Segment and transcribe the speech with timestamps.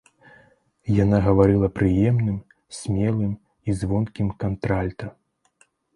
[1.03, 2.39] Яна гаварыла прыемным,
[2.77, 5.05] смелым і звонкім кантральта.